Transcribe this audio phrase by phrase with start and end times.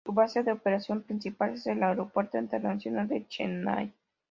[0.03, 3.93] Su base de operaciones principal es el Aeropuerto Internacional de Chennai.